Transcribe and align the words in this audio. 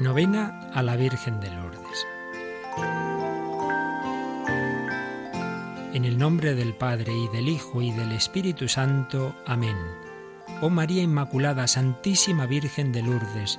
Novena 0.00 0.70
a 0.74 0.82
la 0.84 0.94
Virgen 0.94 1.40
de 1.40 1.50
Lourdes. 1.50 2.06
En 5.92 6.04
el 6.04 6.16
nombre 6.16 6.54
del 6.54 6.74
Padre 6.74 7.12
y 7.12 7.26
del 7.36 7.48
Hijo 7.48 7.82
y 7.82 7.90
del 7.90 8.12
Espíritu 8.12 8.68
Santo. 8.68 9.34
Amén. 9.44 9.76
Oh 10.60 10.70
María 10.70 11.02
Inmaculada, 11.02 11.66
Santísima 11.66 12.46
Virgen 12.46 12.92
de 12.92 13.02
Lourdes, 13.02 13.58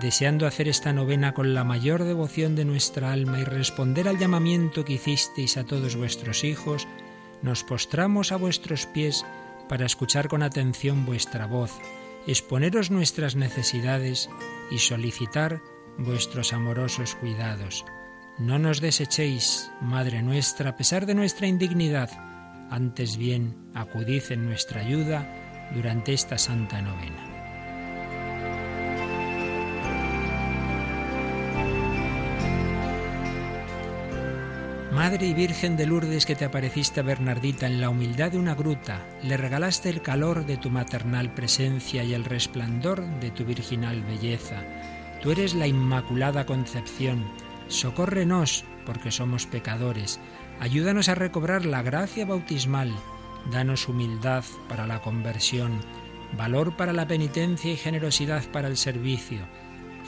deseando 0.00 0.46
hacer 0.46 0.68
esta 0.68 0.92
novena 0.92 1.34
con 1.34 1.54
la 1.54 1.64
mayor 1.64 2.04
devoción 2.04 2.54
de 2.54 2.64
nuestra 2.64 3.12
alma 3.12 3.40
y 3.40 3.44
responder 3.44 4.06
al 4.06 4.18
llamamiento 4.18 4.84
que 4.84 4.92
hicisteis 4.92 5.56
a 5.56 5.64
todos 5.64 5.96
vuestros 5.96 6.44
hijos, 6.44 6.86
nos 7.42 7.64
postramos 7.64 8.30
a 8.30 8.36
vuestros 8.36 8.86
pies 8.86 9.26
para 9.68 9.86
escuchar 9.86 10.28
con 10.28 10.44
atención 10.44 11.04
vuestra 11.04 11.46
voz, 11.46 11.72
exponeros 12.28 12.92
nuestras 12.92 13.34
necesidades 13.34 14.30
y 14.70 14.78
solicitar 14.78 15.60
vuestros 15.98 16.52
amorosos 16.52 17.14
cuidados. 17.16 17.84
No 18.38 18.58
nos 18.58 18.80
desechéis, 18.80 19.70
Madre 19.80 20.22
nuestra, 20.22 20.70
a 20.70 20.76
pesar 20.76 21.04
de 21.04 21.14
nuestra 21.14 21.46
indignidad, 21.46 22.10
antes 22.70 23.16
bien 23.16 23.54
acudid 23.74 24.22
en 24.30 24.46
nuestra 24.46 24.80
ayuda 24.80 25.26
durante 25.74 26.12
esta 26.12 26.38
santa 26.38 26.80
novena. 26.80 27.26
Madre 34.92 35.26
y 35.26 35.34
Virgen 35.34 35.76
de 35.76 35.86
Lourdes 35.86 36.26
que 36.26 36.34
te 36.34 36.44
apareciste 36.44 37.00
a 37.00 37.02
Bernardita 37.02 37.66
en 37.66 37.80
la 37.80 37.90
humildad 37.90 38.32
de 38.32 38.38
una 38.38 38.54
gruta, 38.54 39.06
le 39.22 39.36
regalaste 39.36 39.88
el 39.88 40.02
calor 40.02 40.46
de 40.46 40.56
tu 40.56 40.68
maternal 40.68 41.32
presencia 41.32 42.04
y 42.04 42.12
el 42.12 42.24
resplandor 42.24 43.06
de 43.20 43.30
tu 43.30 43.44
virginal 43.44 44.02
belleza 44.02 44.62
Tú 45.22 45.30
eres 45.30 45.54
la 45.54 45.66
Inmaculada 45.66 46.46
Concepción. 46.46 47.24
Socórrenos, 47.68 48.64
porque 48.86 49.10
somos 49.10 49.46
pecadores. 49.46 50.18
Ayúdanos 50.60 51.10
a 51.10 51.14
recobrar 51.14 51.66
la 51.66 51.82
gracia 51.82 52.24
bautismal. 52.24 52.90
Danos 53.50 53.86
humildad 53.88 54.44
para 54.68 54.86
la 54.86 55.02
conversión, 55.02 55.80
valor 56.36 56.76
para 56.76 56.92
la 56.92 57.06
penitencia 57.06 57.70
y 57.70 57.76
generosidad 57.76 58.44
para 58.50 58.68
el 58.68 58.78
servicio. 58.78 59.40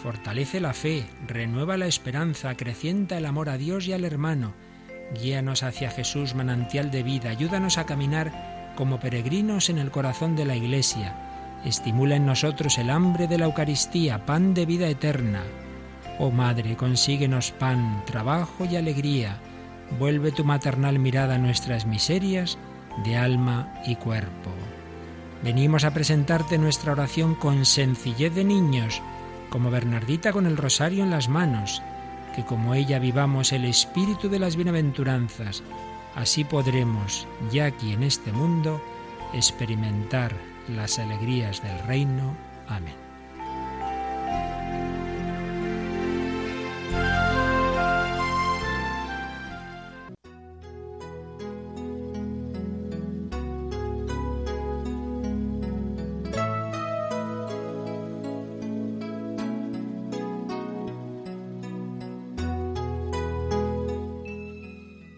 Fortalece 0.03 0.61
la 0.61 0.73
fe, 0.73 1.07
renueva 1.27 1.77
la 1.77 1.87
esperanza, 1.87 2.49
acrecienta 2.49 3.19
el 3.19 3.27
amor 3.27 3.51
a 3.51 3.59
Dios 3.59 3.87
y 3.87 3.93
al 3.93 4.05
hermano. 4.05 4.55
Guíanos 5.21 5.63
hacia 5.63 5.91
Jesús, 5.91 6.35
manantial 6.35 6.91
de 6.91 7.03
vida. 7.03 7.31
Ayúdanos 7.31 7.77
a 7.77 7.85
caminar 7.85 8.73
como 8.77 8.99
peregrinos 8.99 9.69
en 9.69 9.77
el 9.79 9.91
corazón 9.91 10.37
de 10.37 10.47
la 10.47 10.57
Iglesia 10.57 11.32
estimula 11.65 12.17
en 12.17 12.27
nosotros 12.27 12.79
el 12.79 12.91
hambre 12.91 13.29
de 13.29 13.39
la 13.39 13.47
Eucaristía, 13.47 14.25
pan 14.27 14.55
de 14.55 14.67
vida 14.67 14.89
eterna. 14.89 15.43
Oh 16.19 16.31
Madre, 16.31 16.77
consíguenos 16.77 17.53
pan, 17.53 18.03
trabajo 18.07 18.65
y 18.65 18.77
alegría. 18.77 19.39
Vuelve 19.99 20.33
tu 20.33 20.45
maternal 20.45 20.99
mirada 20.99 21.37
a 21.37 21.39
nuestras 21.39 21.87
miserias 21.87 22.59
de 23.05 23.17
alma 23.17 23.73
y 23.87 23.97
cuerpo. 23.97 24.51
Venimos 25.43 25.85
a 25.85 25.93
presentarte 25.93 26.59
nuestra 26.59 26.93
oración 26.93 27.35
con 27.35 27.65
sencillez 27.65 28.35
de 28.35 28.45
niños, 28.45 29.03
como 29.51 29.71
Bernardita 29.71 30.33
con 30.33 30.47
el 30.47 30.57
rosario 30.57 31.03
en 31.03 31.11
las 31.11 31.29
manos, 31.29 31.83
que 32.35 32.45
como 32.45 32.75
ella 32.75 32.99
vivamos 32.99 33.53
el 33.53 33.65
espíritu 33.65 34.29
de 34.29 34.39
las 34.39 34.57
bienaventuranzas, 34.57 35.63
así 36.15 36.45
podremos, 36.45 37.27
ya 37.51 37.67
aquí 37.67 37.93
en 37.93 38.03
este 38.05 38.33
mundo, 38.33 38.81
experimentar 39.35 40.52
las 40.69 40.99
alegrías 40.99 41.63
del 41.63 41.79
reino. 41.81 42.37
Amén. 42.69 43.02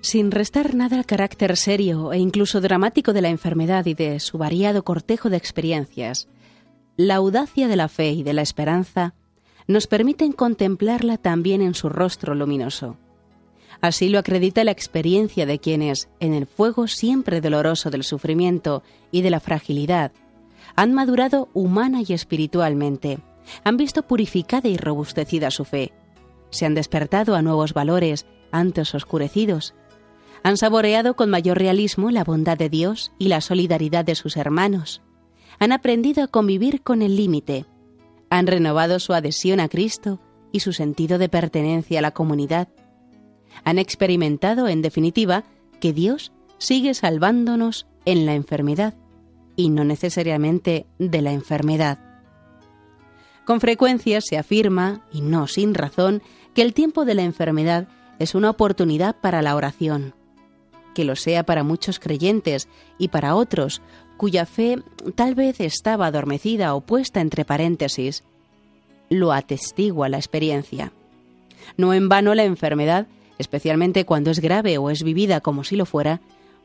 Sin 0.05 0.33
restar 0.33 0.75
nada 0.75 0.99
al 0.99 1.07
carácter 1.07 1.57
serio 1.57 2.13
e 2.13 2.19
incluso 2.19 2.61
dramático 2.61 3.15
de 3.15 3.23
la 3.23 3.31
enfermedad 3.31 3.87
y 3.87 3.95
de 3.95 4.21
su 4.21 4.37
variado 4.37 4.85
cortejo 4.85 5.31
de 5.31 5.39
experiencias, 5.39 6.29
la 6.99 7.15
audacia 7.15 7.69
de 7.69 7.77
la 7.77 7.89
fe 7.89 8.11
y 8.11 8.23
de 8.23 8.35
la 8.35 8.43
esperanza 8.43 9.15
nos 9.67 9.87
permiten 9.87 10.33
contemplarla 10.33 11.17
también 11.17 11.63
en 11.63 11.73
su 11.73 11.89
rostro 11.89 12.35
luminoso. 12.35 12.99
Así 13.81 14.11
lo 14.11 14.19
acredita 14.19 14.63
la 14.63 14.73
experiencia 14.73 15.47
de 15.47 15.59
quienes, 15.59 16.11
en 16.21 16.35
el 16.35 16.47
fuego 16.47 16.87
siempre 16.87 17.41
doloroso 17.41 17.89
del 17.89 18.05
sufrimiento 18.05 18.83
y 19.11 19.23
de 19.23 19.31
la 19.31 19.41
fragilidad, 19.41 20.13
han 20.77 20.93
madurado 20.93 21.49
humana 21.55 22.03
y 22.07 22.13
espiritualmente, 22.13 23.21
han 23.65 23.79
visto 23.79 24.03
purificada 24.03 24.69
y 24.69 24.77
robustecida 24.77 25.51
su 25.51 25.65
fe, 25.65 25.95
se 26.51 26.67
han 26.67 26.75
despertado 26.75 27.35
a 27.35 27.41
nuevos 27.41 27.73
valores 27.73 28.27
antes 28.53 28.95
oscurecidos 28.95 29.75
han 30.45 30.59
saboreado 30.59 31.17
con 31.17 31.31
mayor 31.31 31.59
realismo 31.59 32.11
la 32.11 32.23
bondad 32.23 32.59
de 32.59 32.69
Dios 32.69 33.13
y 33.19 33.29
la 33.29 33.41
solidaridad 33.41 34.05
de 34.05 34.15
sus 34.15 34.37
hermanos. 34.37 35.01
Han 35.59 35.73
aprendido 35.73 36.23
a 36.23 36.29
convivir 36.29 36.83
con 36.83 37.01
el 37.01 37.17
límite. 37.17 37.65
Han 38.29 38.47
renovado 38.47 39.01
su 39.01 39.15
adhesión 39.15 39.59
a 39.59 39.71
Cristo 39.71 40.21
y 40.53 40.61
su 40.61 40.75
sentido 40.75 41.17
de 41.17 41.31
pertenencia 41.31 41.99
a 41.99 42.03
la 42.03 42.11
comunidad. 42.11 42.69
Han 43.65 43.79
experimentado, 43.79 44.69
en 44.69 44.83
definitiva, 44.83 45.45
que 45.81 45.95
Dios 45.95 46.31
sigue 46.59 46.93
salvándonos 46.93 47.87
en 48.05 48.27
la 48.27 48.35
enfermedad 48.35 48.93
y 49.57 49.71
no 49.71 49.83
necesariamente 49.83 50.85
de 50.99 51.23
la 51.23 51.33
enfermedad. 51.33 51.99
Con 53.47 53.63
frecuencia 53.63 54.21
se 54.21 54.37
afirma, 54.37 55.07
y 55.11 55.23
no 55.23 55.47
sin 55.47 55.73
razón, 55.73 56.23
que 56.55 56.61
el 56.61 56.75
tiempo 56.75 57.07
de 57.07 57.15
la 57.15 57.23
enfermedad 57.23 57.89
es 58.19 58.35
una 58.35 58.51
oportunidad 58.51 59.17
para 59.23 59.41
la 59.41 59.57
oración 59.57 60.15
que 60.95 61.05
lo 61.05 61.17
sea 61.17 61.45
para 61.45 61.65
muchos 61.65 61.99
creyentes 61.99 62.69
y 62.99 63.09
para 63.09 63.35
otros 63.35 63.83
cuya 64.17 64.47
fe 64.47 64.79
tal 65.15 65.35
vez 65.35 65.61
estaba 65.61 66.07
adormecida 66.07 66.75
o 66.75 66.81
puesta 66.81 67.21
entre 67.21 67.45
paréntesis, 67.45 68.25
lo 69.11 69.33
atestigua 69.33 70.09
la 70.09 70.19
experiencia. 70.19 70.93
No 71.77 71.93
en 71.93 72.09
vano 72.09 72.35
la 72.35 72.45
enfermedad, 72.45 73.07
especialmente 73.39 74.05
cuando 74.05 74.31
es 74.31 74.41
grave 74.41 74.79
o 74.79 74.91
es 74.91 75.03
vivida 75.03 75.41
como 75.41 75.65
si 75.65 75.77
lo 75.77 75.87
fuera, 75.87 76.21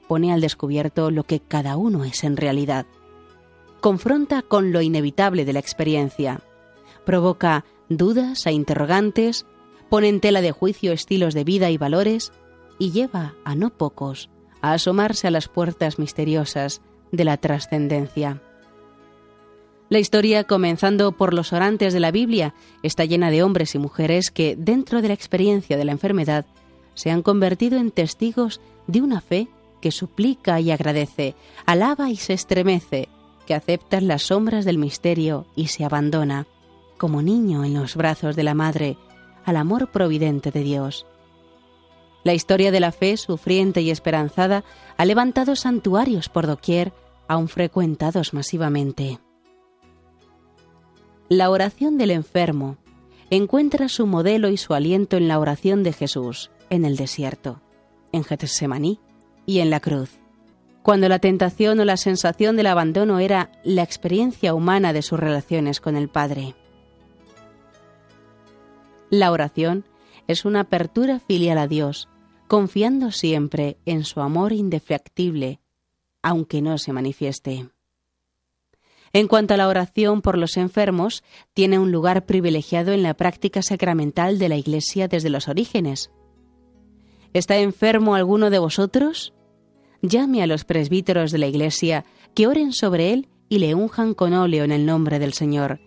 pone 0.07 0.31
al 0.31 0.41
descubierto 0.41 1.11
lo 1.11 1.23
que 1.23 1.39
cada 1.39 1.77
uno 1.77 2.05
es 2.05 2.23
en 2.23 2.37
realidad. 2.37 2.85
Confronta 3.81 4.41
con 4.41 4.71
lo 4.71 4.81
inevitable 4.81 5.45
de 5.45 5.53
la 5.53 5.59
experiencia. 5.59 6.41
Provoca 7.05 7.65
dudas 7.87 8.45
e 8.45 8.51
interrogantes, 8.51 9.45
pone 9.89 10.09
en 10.09 10.19
tela 10.19 10.41
de 10.41 10.51
juicio 10.51 10.91
estilos 10.91 11.33
de 11.33 11.43
vida 11.43 11.71
y 11.71 11.77
valores, 11.77 12.31
y 12.79 12.91
lleva 12.91 13.35
a 13.43 13.53
no 13.53 13.69
pocos 13.69 14.29
a 14.61 14.73
asomarse 14.73 15.27
a 15.27 15.31
las 15.31 15.47
puertas 15.47 15.99
misteriosas 15.99 16.81
de 17.11 17.23
la 17.23 17.37
trascendencia. 17.37 18.41
La 19.89 19.99
historia, 19.99 20.43
comenzando 20.43 21.11
por 21.13 21.33
los 21.33 21.51
orantes 21.51 21.93
de 21.93 21.99
la 21.99 22.11
Biblia, 22.11 22.53
está 22.83 23.05
llena 23.05 23.31
de 23.31 23.41
hombres 23.41 23.73
y 23.73 23.79
mujeres 23.79 24.29
que, 24.29 24.55
dentro 24.55 25.01
de 25.01 25.07
la 25.07 25.13
experiencia 25.15 25.77
de 25.77 25.85
la 25.85 25.91
enfermedad, 25.91 26.45
se 26.93 27.09
han 27.09 27.23
convertido 27.23 27.79
en 27.79 27.89
testigos 27.89 28.61
de 28.85 29.01
una 29.01 29.21
fe 29.21 29.47
que 29.81 29.91
suplica 29.91 30.59
y 30.59 30.71
agradece, 30.71 31.35
alaba 31.65 32.09
y 32.11 32.17
se 32.17 32.33
estremece, 32.33 33.09
que 33.47 33.55
acepta 33.55 33.99
las 34.01 34.23
sombras 34.23 34.63
del 34.63 34.77
misterio 34.77 35.47
y 35.55 35.67
se 35.67 35.83
abandona, 35.83 36.45
como 36.97 37.23
niño 37.23 37.63
en 37.63 37.73
los 37.73 37.95
brazos 37.95 38.35
de 38.35 38.43
la 38.43 38.53
Madre, 38.53 38.97
al 39.45 39.55
amor 39.55 39.89
providente 39.89 40.51
de 40.51 40.61
Dios. 40.61 41.07
La 42.23 42.33
historia 42.33 42.71
de 42.71 42.79
la 42.79 42.91
fe 42.91 43.15
sufriente 43.17 43.81
y 43.81 43.91
esperanzada 43.91 44.63
ha 44.97 45.05
levantado 45.05 45.55
santuarios 45.55 46.29
por 46.29 46.47
doquier, 46.47 46.93
aún 47.27 47.47
frecuentados 47.47 48.33
masivamente. 48.33 49.19
La 51.29 51.49
oración 51.49 51.97
del 51.97 52.11
enfermo 52.11 52.77
encuentra 53.29 53.87
su 53.87 54.07
modelo 54.07 54.49
y 54.49 54.57
su 54.57 54.73
aliento 54.73 55.15
en 55.15 55.27
la 55.27 55.39
oración 55.39 55.83
de 55.83 55.93
Jesús, 55.93 56.49
en 56.69 56.85
el 56.85 56.97
desierto, 56.97 57.61
en 58.11 58.23
Getsemaní 58.23 58.99
y 59.45 59.59
en 59.59 59.69
la 59.69 59.79
cruz. 59.79 60.19
Cuando 60.81 61.07
la 61.07 61.19
tentación 61.19 61.79
o 61.79 61.85
la 61.85 61.97
sensación 61.97 62.55
del 62.55 62.67
abandono 62.67 63.19
era 63.19 63.51
la 63.63 63.83
experiencia 63.83 64.53
humana 64.53 64.91
de 64.91 65.03
sus 65.03 65.19
relaciones 65.19 65.79
con 65.79 65.95
el 65.95 66.09
Padre. 66.09 66.55
La 69.11 69.31
oración 69.31 69.85
es 70.29 70.45
una 70.45 70.59
apertura 70.59 71.19
filial 71.19 71.57
a 71.57 71.65
Dios, 71.65 72.07
confiando 72.47 73.09
siempre 73.09 73.77
en 73.87 74.03
su 74.03 74.21
amor 74.21 74.53
indefectible, 74.53 75.59
aunque 76.21 76.61
no 76.61 76.77
se 76.77 76.93
manifieste. 76.93 77.67
En 79.11 79.27
cuanto 79.27 79.55
a 79.55 79.57
la 79.57 79.67
oración 79.67 80.21
por 80.21 80.37
los 80.37 80.55
enfermos, 80.57 81.23
tiene 81.55 81.79
un 81.79 81.91
lugar 81.91 82.27
privilegiado 82.27 82.91
en 82.91 83.01
la 83.01 83.15
práctica 83.15 83.63
sacramental 83.63 84.37
de 84.37 84.49
la 84.49 84.55
Iglesia 84.55 85.07
desde 85.07 85.31
los 85.31 85.47
orígenes. 85.47 86.11
¿Está 87.33 87.57
enfermo 87.57 88.13
alguno 88.13 88.51
de 88.51 88.59
vosotros? 88.59 89.33
Llame 90.03 90.43
a 90.43 90.47
los 90.47 90.63
presbíteros 90.63 91.31
de 91.31 91.39
la 91.39 91.47
Iglesia 91.47 92.05
que 92.35 92.45
oren 92.45 92.71
sobre 92.71 93.13
él 93.13 93.29
y 93.49 93.57
le 93.57 93.73
unjan 93.73 94.13
con 94.13 94.33
óleo 94.33 94.63
en 94.63 94.71
el 94.71 94.85
nombre 94.85 95.17
del 95.17 95.33
Señor. 95.33 95.79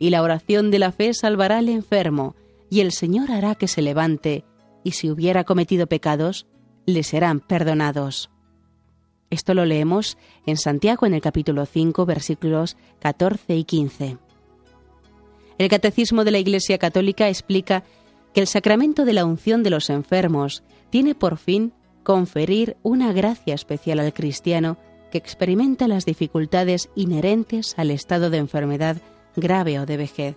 Y 0.00 0.10
la 0.10 0.22
oración 0.22 0.72
de 0.72 0.80
la 0.80 0.90
fe 0.90 1.14
salvará 1.14 1.58
al 1.58 1.68
enfermo, 1.68 2.34
y 2.70 2.80
el 2.80 2.92
Señor 2.92 3.30
hará 3.30 3.54
que 3.54 3.68
se 3.68 3.82
levante, 3.82 4.44
y 4.84 4.92
si 4.92 5.10
hubiera 5.10 5.44
cometido 5.44 5.86
pecados, 5.86 6.46
le 6.86 7.02
serán 7.02 7.40
perdonados. 7.40 8.30
Esto 9.30 9.54
lo 9.54 9.64
leemos 9.64 10.16
en 10.46 10.56
Santiago 10.56 11.06
en 11.06 11.14
el 11.14 11.20
capítulo 11.20 11.66
5 11.66 12.06
versículos 12.06 12.76
14 13.00 13.56
y 13.56 13.64
15. 13.64 14.18
El 15.58 15.68
Catecismo 15.68 16.24
de 16.24 16.30
la 16.30 16.38
Iglesia 16.38 16.78
Católica 16.78 17.28
explica 17.28 17.82
que 18.32 18.40
el 18.40 18.46
sacramento 18.46 19.04
de 19.04 19.14
la 19.14 19.24
unción 19.24 19.62
de 19.62 19.70
los 19.70 19.90
enfermos 19.90 20.62
tiene 20.90 21.14
por 21.14 21.38
fin 21.38 21.72
conferir 22.04 22.76
una 22.82 23.12
gracia 23.12 23.54
especial 23.54 23.98
al 23.98 24.12
cristiano 24.12 24.76
que 25.10 25.18
experimenta 25.18 25.88
las 25.88 26.04
dificultades 26.04 26.90
inherentes 26.94 27.74
al 27.78 27.90
estado 27.90 28.30
de 28.30 28.38
enfermedad 28.38 28.98
grave 29.34 29.80
o 29.80 29.86
de 29.86 29.96
vejez. 29.96 30.36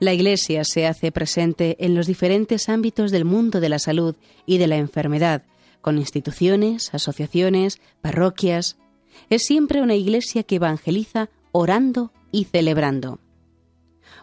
La 0.00 0.12
Iglesia 0.12 0.62
se 0.64 0.86
hace 0.86 1.10
presente 1.10 1.76
en 1.80 1.96
los 1.96 2.06
diferentes 2.06 2.68
ámbitos 2.68 3.10
del 3.10 3.24
mundo 3.24 3.58
de 3.58 3.68
la 3.68 3.80
salud 3.80 4.14
y 4.46 4.58
de 4.58 4.68
la 4.68 4.76
enfermedad, 4.76 5.42
con 5.80 5.98
instituciones, 5.98 6.94
asociaciones, 6.94 7.80
parroquias. 8.00 8.78
Es 9.28 9.42
siempre 9.42 9.82
una 9.82 9.96
Iglesia 9.96 10.44
que 10.44 10.56
evangeliza 10.56 11.30
orando 11.50 12.12
y 12.30 12.44
celebrando. 12.44 13.18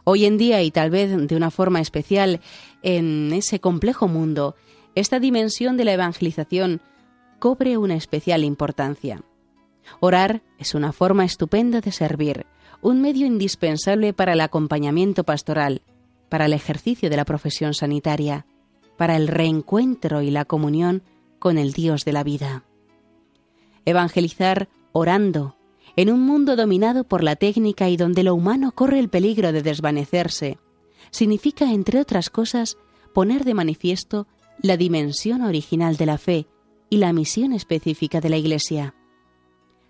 Hoy 0.05 0.25
en 0.25 0.37
día, 0.37 0.61
y 0.61 0.71
tal 0.71 0.91
vez 0.91 1.09
de 1.27 1.35
una 1.35 1.51
forma 1.51 1.81
especial 1.81 2.39
en 2.81 3.33
ese 3.33 3.59
complejo 3.59 4.07
mundo, 4.07 4.55
esta 4.93 5.19
dimensión 5.19 5.75
de 5.75 5.83
la 5.83 5.93
evangelización 5.93 6.79
cobre 7.39 7.77
una 7.77 7.95
especial 7.95 8.45
importancia. 8.45 9.23
Orar 9.99 10.41
es 10.57 10.73
una 10.73 10.93
forma 10.93 11.25
estupenda 11.25 11.81
de 11.81 11.91
servir, 11.91 12.45
un 12.85 13.01
medio 13.01 13.25
indispensable 13.25 14.13
para 14.13 14.33
el 14.33 14.41
acompañamiento 14.41 15.23
pastoral, 15.23 15.81
para 16.29 16.45
el 16.45 16.53
ejercicio 16.53 17.09
de 17.09 17.17
la 17.17 17.25
profesión 17.25 17.73
sanitaria, 17.73 18.45
para 18.95 19.15
el 19.15 19.27
reencuentro 19.27 20.21
y 20.21 20.29
la 20.29 20.45
comunión 20.45 21.01
con 21.39 21.57
el 21.57 21.73
Dios 21.73 22.05
de 22.05 22.13
la 22.13 22.23
vida. 22.23 22.63
Evangelizar 23.85 24.69
orando, 24.91 25.55
en 25.95 26.11
un 26.11 26.19
mundo 26.27 26.55
dominado 26.55 27.05
por 27.05 27.23
la 27.23 27.35
técnica 27.35 27.89
y 27.89 27.97
donde 27.97 28.21
lo 28.21 28.35
humano 28.35 28.71
corre 28.71 28.99
el 28.99 29.09
peligro 29.09 29.51
de 29.51 29.63
desvanecerse, 29.63 30.59
significa, 31.09 31.71
entre 31.71 31.99
otras 31.99 32.29
cosas, 32.29 32.77
poner 33.15 33.45
de 33.45 33.55
manifiesto 33.55 34.27
la 34.61 34.77
dimensión 34.77 35.41
original 35.41 35.97
de 35.97 36.05
la 36.05 36.19
fe 36.19 36.45
y 36.91 36.97
la 36.97 37.13
misión 37.13 37.51
específica 37.51 38.21
de 38.21 38.29
la 38.29 38.37
Iglesia. 38.37 38.93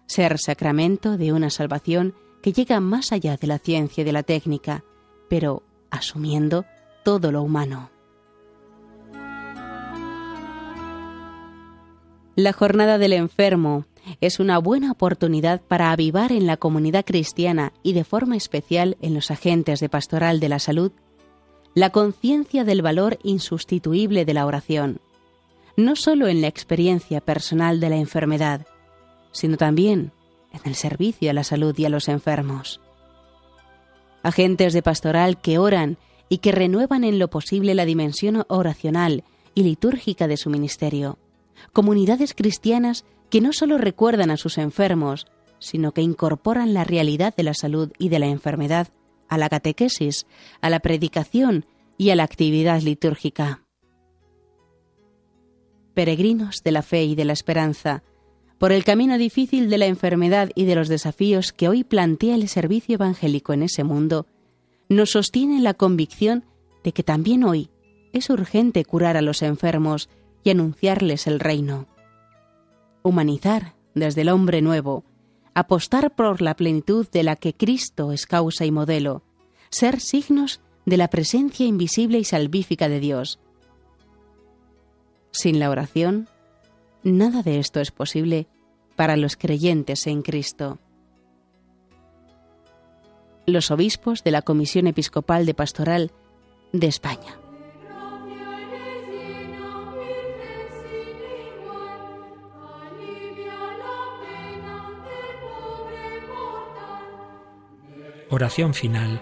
Ser 0.05 0.37
sacramento 0.39 1.17
de 1.17 1.33
una 1.33 1.49
salvación 1.49 2.15
que 2.45 2.53
llega 2.53 2.79
más 2.79 3.11
allá 3.11 3.37
de 3.37 3.47
la 3.47 3.57
ciencia 3.57 4.01
y 4.01 4.03
de 4.03 4.11
la 4.11 4.21
técnica, 4.21 4.83
pero 5.27 5.63
asumiendo 5.89 6.63
todo 7.03 7.31
lo 7.31 7.41
humano. 7.41 7.89
La 12.35 12.53
jornada 12.53 12.99
del 12.99 13.13
enfermo 13.13 13.85
es 14.21 14.39
una 14.39 14.59
buena 14.59 14.91
oportunidad 14.91 15.59
para 15.59 15.91
avivar 15.91 16.31
en 16.31 16.45
la 16.45 16.57
comunidad 16.57 17.03
cristiana 17.03 17.73
y 17.81 17.93
de 17.93 18.03
forma 18.03 18.37
especial 18.37 18.95
en 19.01 19.15
los 19.15 19.31
agentes 19.31 19.79
de 19.79 19.89
pastoral 19.89 20.39
de 20.39 20.49
la 20.49 20.59
salud 20.59 20.91
la 21.73 21.89
conciencia 21.89 22.63
del 22.63 22.83
valor 22.83 23.17
insustituible 23.23 24.23
de 24.23 24.35
la 24.35 24.45
oración, 24.45 24.99
no 25.77 25.95
solo 25.95 26.27
en 26.27 26.41
la 26.41 26.47
experiencia 26.47 27.21
personal 27.21 27.79
de 27.79 27.89
la 27.89 27.95
enfermedad, 27.95 28.67
sino 29.31 29.57
también 29.57 30.11
en 30.55 30.61
el 30.65 30.75
servicio 30.75 31.29
a 31.29 31.33
la 31.33 31.43
salud 31.43 31.77
y 31.77 31.85
a 31.85 31.89
los 31.89 32.07
enfermos. 32.07 32.81
Agentes 34.23 34.73
de 34.73 34.81
pastoral 34.81 35.39
que 35.39 35.57
oran 35.57 35.97
y 36.29 36.39
que 36.39 36.51
renuevan 36.51 37.03
en 37.03 37.19
lo 37.19 37.29
posible 37.29 37.75
la 37.75 37.85
dimensión 37.85 38.43
oracional 38.47 39.23
y 39.53 39.63
litúrgica 39.63 40.27
de 40.27 40.37
su 40.37 40.49
ministerio. 40.49 41.19
Comunidades 41.73 42.33
cristianas 42.33 43.05
que 43.29 43.41
no 43.41 43.53
solo 43.53 43.77
recuerdan 43.77 44.31
a 44.31 44.37
sus 44.37 44.57
enfermos, 44.57 45.27
sino 45.59 45.93
que 45.93 46.01
incorporan 46.01 46.73
la 46.73 46.83
realidad 46.83 47.35
de 47.35 47.43
la 47.43 47.53
salud 47.53 47.91
y 47.97 48.09
de 48.09 48.19
la 48.19 48.27
enfermedad 48.27 48.89
a 49.27 49.37
la 49.37 49.49
catequesis, 49.49 50.27
a 50.61 50.69
la 50.69 50.79
predicación 50.79 51.65
y 51.97 52.09
a 52.09 52.15
la 52.15 52.23
actividad 52.23 52.81
litúrgica. 52.81 53.63
Peregrinos 55.93 56.57
de 56.63 56.71
la 56.71 56.81
fe 56.81 57.05
y 57.05 57.15
de 57.15 57.25
la 57.25 57.33
esperanza, 57.33 58.03
por 58.57 58.71
el 58.71 58.83
camino 58.83 59.17
difícil 59.17 59.69
de 59.69 59.77
la 59.77 59.85
enfermedad 59.85 60.49
y 60.55 60.65
de 60.65 60.75
los 60.75 60.87
desafíos 60.87 61.51
que 61.51 61.67
hoy 61.67 61.83
plantea 61.83 62.35
el 62.35 62.47
servicio 62.47 62.95
evangélico 62.95 63.53
en 63.53 63.63
ese 63.63 63.83
mundo, 63.83 64.27
nos 64.89 65.11
sostiene 65.11 65.59
la 65.61 65.73
convicción 65.73 66.45
de 66.83 66.93
que 66.93 67.03
también 67.03 67.43
hoy 67.43 67.69
es 68.13 68.29
urgente 68.29 68.85
curar 68.85 69.17
a 69.17 69.21
los 69.21 69.41
enfermos 69.41 70.09
y 70.43 70.51
anunciarles 70.51 71.27
el 71.27 71.39
reino. 71.39 71.87
Humanizar 73.03 73.73
desde 73.93 74.21
el 74.21 74.29
hombre 74.29 74.61
nuevo, 74.61 75.03
apostar 75.53 76.15
por 76.15 76.41
la 76.41 76.55
plenitud 76.55 77.07
de 77.09 77.23
la 77.23 77.35
que 77.35 77.53
Cristo 77.53 78.11
es 78.11 78.25
causa 78.25 78.65
y 78.65 78.71
modelo, 78.71 79.23
ser 79.69 79.99
signos 79.99 80.61
de 80.85 80.97
la 80.97 81.09
presencia 81.09 81.65
invisible 81.65 82.19
y 82.19 82.23
salvífica 82.23 82.87
de 82.87 82.99
Dios. 82.99 83.39
Sin 85.31 85.59
la 85.59 85.69
oración, 85.69 86.29
Nada 87.05 87.43
de 87.43 87.59
esto 87.59 87.81
es 87.81 87.91
posible 87.91 88.47
para 88.95 89.15
los 89.15 89.37
creyentes 89.37 90.07
en 90.07 90.23
Cristo. 90.23 90.79
Los 93.45 93.69
obispos 93.69 94.23
de 94.23 94.31
la 94.31 94.41
Comisión 94.41 94.87
Episcopal 94.87 95.45
de 95.45 95.53
Pastoral 95.53 96.11
de 96.73 96.87
España. 96.87 97.37
Oración 108.31 108.73
final 108.73 109.21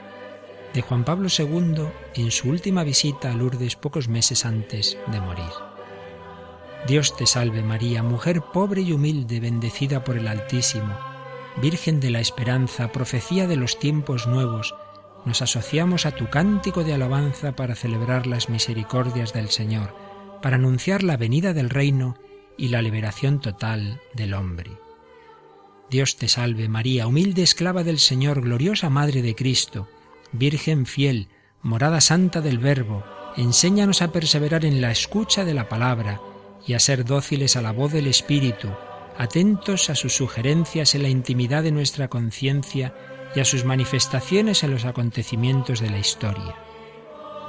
de 0.74 0.82
Juan 0.82 1.04
Pablo 1.04 1.28
II 1.38 1.84
en 2.16 2.32
su 2.32 2.48
última 2.48 2.86
visita 2.86 3.30
a 3.30 3.36
Lourdes 3.36 3.76
pocos 3.76 4.08
meses 4.08 4.46
antes 4.46 4.98
de 5.12 5.20
morir. 5.20 5.73
Dios 6.88 7.16
te 7.16 7.26
salve 7.26 7.64
María, 7.64 8.04
mujer 8.04 8.42
pobre 8.42 8.82
y 8.82 8.92
humilde, 8.92 9.40
bendecida 9.40 10.04
por 10.04 10.18
el 10.18 10.28
Altísimo, 10.28 10.98
Virgen 11.62 12.00
de 12.00 12.10
la 12.10 12.20
Esperanza, 12.20 12.92
profecía 12.92 13.48
de 13.48 13.56
los 13.56 13.80
tiempos 13.80 14.28
nuevos, 14.28 14.76
nos 15.26 15.42
asociamos 15.42 16.06
a 16.06 16.12
tu 16.12 16.30
cántico 16.30 16.84
de 16.84 16.94
alabanza 16.94 17.56
para 17.56 17.76
celebrar 17.76 18.28
las 18.28 18.50
misericordias 18.50 19.32
del 19.32 19.50
Señor, 19.50 19.96
para 20.42 20.58
anunciar 20.58 21.04
la 21.04 21.16
venida 21.16 21.54
del 21.54 21.70
reino 21.70 22.18
y 22.58 22.68
la 22.68 22.82
liberación 22.82 23.40
total 23.40 24.02
del 24.14 24.34
hombre. 24.34 24.72
Dios 25.90 26.18
te 26.18 26.28
salve 26.28 26.68
María, 26.68 27.08
humilde 27.08 27.44
esclava 27.44 27.84
del 27.84 28.00
Señor, 28.00 28.42
gloriosa 28.42 28.90
Madre 28.90 29.22
de 29.22 29.36
Cristo, 29.36 29.88
Virgen 30.34 30.86
fiel, 30.86 31.30
morada 31.62 32.02
santa 32.02 32.42
del 32.42 32.58
Verbo, 32.58 33.06
enséñanos 33.38 34.02
a 34.02 34.12
perseverar 34.12 34.66
en 34.66 34.82
la 34.82 34.92
escucha 34.92 35.46
de 35.46 35.54
la 35.54 35.70
palabra, 35.70 36.20
y 36.66 36.74
a 36.74 36.80
ser 36.80 37.06
dóciles 37.06 37.56
a 37.56 37.62
la 37.62 37.72
voz 37.72 37.92
del 37.92 38.08
Espíritu, 38.08 38.70
atentos 39.18 39.90
a 39.90 39.96
sus 39.96 40.14
sugerencias 40.14 40.96
en 40.96 41.04
la 41.04 41.10
intimidad 41.10 41.64
de 41.64 41.72
nuestra 41.72 42.08
conciencia 42.08 42.94
y 43.36 43.40
a 43.40 43.46
sus 43.46 43.66
manifestaciones 43.66 44.64
en 44.64 44.72
los 44.72 44.86
acontecimientos 44.86 45.80
de 45.80 45.90
la 45.90 46.00
historia. 46.00 46.56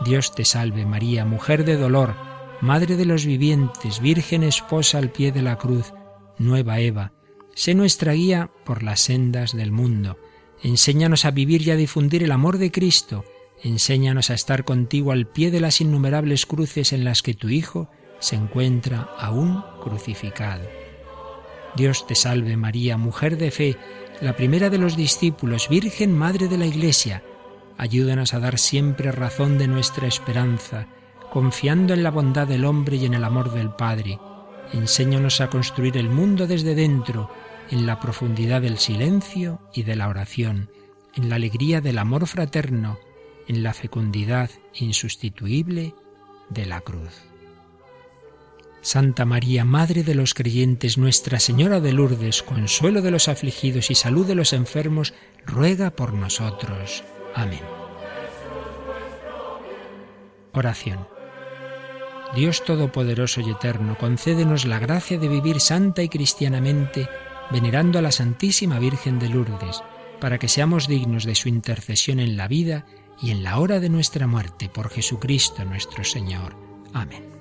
Dios 0.05 0.35
te 0.35 0.45
salve 0.45 0.85
María, 0.85 1.25
mujer 1.25 1.65
de 1.65 1.77
dolor, 1.77 2.15
Madre 2.61 2.97
de 2.97 3.05
los 3.05 3.27
vivientes, 3.27 4.01
Virgen 4.01 4.43
esposa 4.43 4.99
al 4.99 5.11
pie 5.11 5.33
de 5.33 5.43
la 5.43 5.59
cruz, 5.59 5.93
nueva 6.39 6.81
Eva, 6.81 7.13
sé 7.55 7.75
nuestra 7.75 8.13
guía 8.13 8.51
por 8.65 8.83
las 8.83 9.01
sendas 9.01 9.55
del 9.55 9.71
mundo. 9.71 10.19
Enséñanos 10.63 11.25
a 11.25 11.31
vivir 11.31 11.63
y 11.63 11.73
a 11.73 11.77
difundir 11.77 12.23
el 12.23 12.33
amor 12.33 12.59
de 12.59 12.71
Cristo. 12.71 13.25
Enséñanos 13.63 14.31
a 14.31 14.35
estar 14.35 14.65
contigo 14.65 15.13
al 15.13 15.27
pie 15.27 15.51
de 15.51 15.61
las 15.61 15.81
innumerables 15.81 16.47
cruces 16.47 16.93
en 16.93 17.05
las 17.05 17.23
que 17.23 17.35
tu 17.35 17.51
Hijo 17.51 17.91
se 18.19 18.37
encuentra 18.37 19.09
aún 19.19 19.63
crucificado. 19.83 20.65
Dios 21.77 22.07
te 22.07 22.15
salve 22.15 22.57
María, 22.57 22.97
mujer 22.97 23.37
de 23.37 23.51
fe, 23.51 23.77
la 24.21 24.37
primera 24.37 24.71
de 24.71 24.79
los 24.79 24.97
discípulos, 24.97 25.69
Virgen 25.69 26.17
Madre 26.17 26.49
de 26.49 26.57
la 26.57 26.67
Iglesia. 26.67 27.25
Ayúdanos 27.77 28.33
a 28.33 28.39
dar 28.39 28.59
siempre 28.59 29.11
razón 29.11 29.59
de 29.59 29.67
nuestra 29.67 30.07
esperanza, 30.07 30.87
confiando 31.31 31.93
en 31.93 32.05
la 32.05 32.13
bondad 32.13 32.47
del 32.47 32.65
hombre 32.65 32.97
y 32.97 33.07
en 33.07 33.15
el 33.15 33.25
amor 33.25 33.53
del 33.53 33.71
Padre. 33.71 34.21
Enséñanos 34.73 35.41
a 35.41 35.51
construir 35.51 35.97
el 35.97 36.09
mundo 36.09 36.47
desde 36.47 36.77
dentro, 36.77 37.31
en 37.71 37.87
la 37.87 37.99
profundidad 37.99 38.63
del 38.63 38.79
silencio 38.79 39.61
y 39.75 39.83
de 39.83 39.97
la 39.97 40.09
oración, 40.09 40.71
en 41.15 41.29
la 41.29 41.37
alegría 41.37 41.81
del 41.81 41.99
amor 41.99 42.27
fraterno, 42.27 42.99
en 43.49 43.63
la 43.63 43.75
fecundidad 43.75 44.51
insustituible 44.75 45.95
de 46.51 46.67
la 46.67 46.81
cruz. 46.81 47.34
Santa 48.85 49.25
María, 49.25 49.65
Madre 49.65 50.03
de 50.03 50.15
los 50.15 50.35
creyentes, 50.35 50.99
Nuestra 50.99 51.41
Señora 51.41 51.81
de 51.81 51.95
Lourdes, 51.95 52.43
consuelo 52.43 53.01
de 53.01 53.11
los 53.11 53.29
afligidos 53.29 53.91
y 53.91 53.95
salud 53.95 54.27
de 54.27 54.35
los 54.35 54.53
enfermos, 54.53 55.15
ruega 55.47 55.91
por 55.91 56.13
nosotros. 56.13 57.03
Amén. 57.35 57.63
Oración. 60.53 61.09
Dios 62.37 62.63
Todopoderoso 62.63 63.41
y 63.41 63.51
Eterno, 63.51 63.97
concédenos 63.97 64.67
la 64.67 64.79
gracia 64.79 65.19
de 65.19 65.29
vivir 65.29 65.61
santa 65.61 66.03
y 66.03 66.11
cristianamente, 66.11 67.09
venerando 67.51 67.99
a 67.99 68.03
la 68.03 68.13
Santísima 68.13 68.79
Virgen 68.79 69.19
de 69.19 69.31
Lourdes, 69.31 69.83
para 70.21 70.39
que 70.39 70.49
seamos 70.49 70.89
dignos 70.89 71.25
de 71.25 71.35
su 71.35 71.49
intercesión 71.49 72.21
en 72.21 72.37
la 72.37 72.49
vida 72.49 72.85
y 73.23 73.31
en 73.31 73.43
la 73.43 73.59
hora 73.59 73.81
de 73.81 73.89
nuestra 73.89 74.27
muerte, 74.27 74.69
por 74.69 74.91
Jesucristo 74.91 75.65
nuestro 75.65 76.05
Señor. 76.05 76.55
Amén. 76.93 77.34